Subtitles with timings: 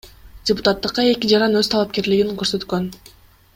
[0.49, 2.91] Депутаттыкка эки жаран өз талапкерлигин көрсөткөн.